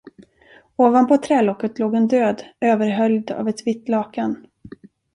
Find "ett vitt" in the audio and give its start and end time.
3.49-3.89